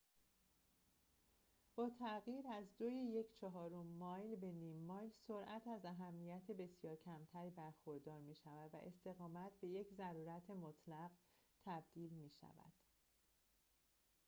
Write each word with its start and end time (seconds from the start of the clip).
با 1.75 1.89
تغییر 1.89 2.47
از 2.47 2.65
دوی 2.79 2.93
یک 2.95 3.27
چهارم 3.41 3.85
مایل 3.85 4.35
به 4.35 4.51
نیم 4.51 4.77
مایل 4.85 5.09
سرعت 5.27 5.67
از 5.67 5.85
اهمیت 5.85 6.51
بسیار 6.51 6.95
کمتری 6.95 7.49
برخوردار 7.49 8.19
می 8.21 8.35
شود 8.35 8.73
و 8.73 8.77
استقامت 8.77 9.51
به 9.61 9.67
یک 9.67 9.93
ضرورت 9.93 10.49
مطلق 10.49 11.11
تبدیل 11.65 12.09
می 12.09 12.29
شود 12.29 12.73